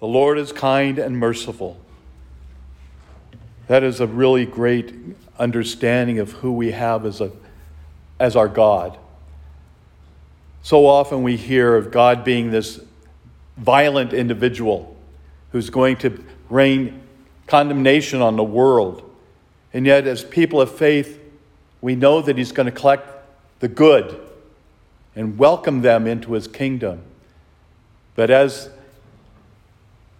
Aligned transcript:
The 0.00 0.06
Lord 0.06 0.38
is 0.38 0.52
kind 0.52 0.98
and 0.98 1.18
merciful. 1.18 1.78
That 3.66 3.82
is 3.82 4.00
a 4.00 4.06
really 4.06 4.44
great 4.44 4.94
understanding 5.38 6.18
of 6.18 6.32
who 6.32 6.52
we 6.52 6.72
have 6.72 7.06
as, 7.06 7.20
a, 7.20 7.32
as 8.20 8.36
our 8.36 8.48
God. 8.48 8.98
So 10.62 10.86
often 10.86 11.22
we 11.22 11.36
hear 11.36 11.76
of 11.76 11.90
God 11.90 12.24
being 12.24 12.50
this 12.50 12.80
violent 13.56 14.12
individual 14.12 14.96
who's 15.52 15.70
going 15.70 15.96
to 15.98 16.22
rain 16.50 17.00
condemnation 17.46 18.20
on 18.20 18.36
the 18.36 18.44
world. 18.44 19.02
And 19.72 19.86
yet, 19.86 20.06
as 20.06 20.24
people 20.24 20.60
of 20.60 20.70
faith, 20.70 21.20
we 21.80 21.94
know 21.94 22.20
that 22.20 22.36
He's 22.36 22.52
going 22.52 22.66
to 22.66 22.72
collect 22.72 23.08
the 23.60 23.68
good 23.68 24.20
and 25.14 25.38
welcome 25.38 25.82
them 25.82 26.06
into 26.06 26.32
His 26.32 26.46
kingdom. 26.46 27.02
But 28.14 28.30
as 28.30 28.70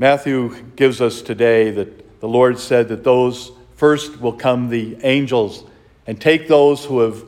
Matthew 0.00 0.62
gives 0.76 1.02
us 1.02 1.20
today, 1.20 1.70
that 1.72 2.20
the 2.20 2.26
Lord 2.26 2.58
said 2.58 2.88
that 2.88 3.04
those 3.04 3.52
first 3.76 4.18
will 4.18 4.32
come 4.32 4.70
the 4.70 4.96
angels 5.02 5.62
and 6.06 6.18
take 6.18 6.48
those 6.48 6.86
who 6.86 7.00
have 7.00 7.22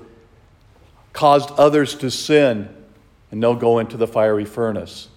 caused 1.13 1.51
others 1.59 1.95
to 1.97 2.11
sin, 2.11 2.75
and 3.31 3.43
they'll 3.43 3.55
go 3.55 3.79
into 3.79 3.99
the 3.99 4.07
fiery 4.07 4.47
furnace. 4.47 5.09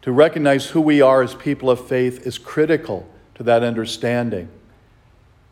To 0.00 0.12
recognize 0.12 0.64
who 0.64 0.80
we 0.80 1.02
are 1.02 1.20
as 1.20 1.34
people 1.34 1.68
of 1.68 1.86
faith 1.86 2.26
is 2.26 2.38
critical 2.38 3.06
to 3.34 3.42
that 3.42 3.62
understanding. 3.62 4.48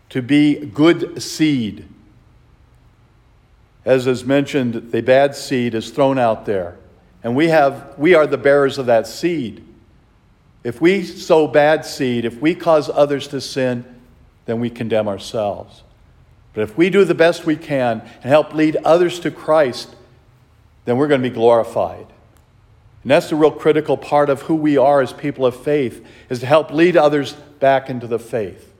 To 0.08 0.22
be 0.22 0.54
good 0.54 1.22
seed. 1.22 1.86
As 3.84 4.06
is 4.06 4.24
mentioned, 4.24 4.90
the 4.90 5.02
bad 5.02 5.36
seed 5.36 5.74
is 5.74 5.90
thrown 5.90 6.18
out 6.18 6.46
there. 6.46 6.78
And 7.22 7.36
we, 7.36 7.48
have, 7.48 7.98
we 7.98 8.14
are 8.14 8.26
the 8.26 8.38
bearers 8.38 8.78
of 8.78 8.86
that 8.86 9.06
seed. 9.06 9.62
If 10.64 10.80
we 10.80 11.04
sow 11.04 11.46
bad 11.46 11.84
seed, 11.84 12.24
if 12.24 12.40
we 12.40 12.54
cause 12.54 12.88
others 12.88 13.28
to 13.28 13.40
sin, 13.40 13.84
then 14.46 14.60
we 14.60 14.70
condemn 14.70 15.06
ourselves. 15.06 15.82
But 16.54 16.62
if 16.62 16.76
we 16.76 16.88
do 16.88 17.04
the 17.04 17.14
best 17.14 17.44
we 17.44 17.56
can 17.56 18.00
and 18.00 18.24
help 18.24 18.54
lead 18.54 18.76
others 18.76 19.20
to 19.20 19.30
Christ, 19.30 19.94
then 20.84 20.96
we're 20.96 21.08
going 21.08 21.22
to 21.22 21.28
be 21.28 21.34
glorified. 21.34 22.06
And 23.02 23.10
that's 23.10 23.28
the 23.28 23.36
real 23.36 23.50
critical 23.50 23.98
part 23.98 24.30
of 24.30 24.42
who 24.42 24.54
we 24.54 24.78
are 24.78 25.02
as 25.02 25.12
people 25.12 25.44
of 25.44 25.54
faith, 25.54 26.04
is 26.30 26.40
to 26.40 26.46
help 26.46 26.70
lead 26.70 26.96
others 26.96 27.34
back 27.60 27.90
into 27.90 28.06
the 28.06 28.18
faith. 28.18 28.72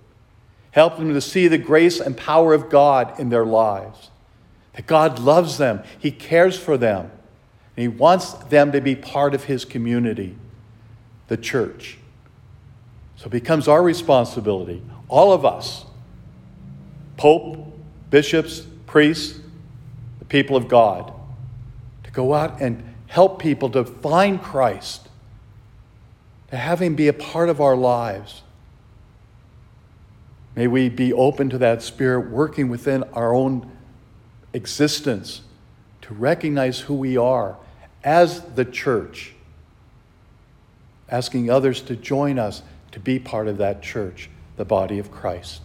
Help 0.70 0.96
them 0.96 1.12
to 1.12 1.20
see 1.20 1.46
the 1.46 1.58
grace 1.58 2.00
and 2.00 2.16
power 2.16 2.55
of 2.55 2.70
God 2.70 3.20
in 3.20 3.28
their 3.28 3.44
lives. 3.44 4.10
That 4.72 4.86
God 4.86 5.18
loves 5.18 5.58
them, 5.58 5.82
He 5.98 6.10
cares 6.10 6.58
for 6.58 6.78
them, 6.78 7.12
and 7.77 7.82
He 7.82 7.88
wants 7.88 8.32
them 8.32 8.72
to 8.72 8.80
be 8.80 8.96
part 8.96 9.34
of 9.34 9.44
His 9.44 9.64
community, 9.64 10.36
the 11.28 11.36
church. 11.36 11.98
So 13.17 13.27
it 13.27 13.30
becomes 13.30 13.69
our 13.69 13.83
responsibility, 13.83 14.83
all 15.08 15.33
of 15.33 15.44
us, 15.44 15.84
Pope, 17.17 17.72
bishops, 18.11 18.67
priests, 18.86 19.39
the 20.19 20.25
people 20.25 20.56
of 20.56 20.69
God, 20.69 21.12
to 22.02 22.11
go 22.11 22.34
out 22.34 22.61
and 22.61 22.83
help 23.06 23.41
people 23.41 23.70
to 23.70 23.84
find 23.84 24.42
Christ, 24.42 25.08
to 26.50 26.56
have 26.56 26.83
Him 26.83 26.97
be 26.97 27.06
a 27.06 27.12
part 27.12 27.48
of 27.48 27.61
our 27.61 27.77
lives. 27.77 28.42
May 30.56 30.67
we 30.67 30.89
be 30.89 31.12
open 31.12 31.50
to 31.50 31.58
that 31.58 31.83
Spirit 31.83 32.30
working 32.30 32.69
within 32.69 33.05
our 33.12 33.33
own 33.33 33.70
existence 34.52 35.42
to 36.02 36.14
recognize 36.14 36.80
who 36.80 36.95
we 36.95 37.17
are 37.17 37.56
as 38.02 38.42
the 38.55 38.64
church, 38.64 39.33
asking 41.08 41.50
others 41.50 41.83
to 41.83 41.97
join 41.97 42.38
us 42.38 42.62
to 42.92 43.00
be 43.00 43.19
part 43.19 43.48
of 43.48 43.58
that 43.58 43.83
church, 43.83 44.30
the 44.56 44.64
body 44.64 44.98
of 44.98 45.11
Christ. 45.11 45.62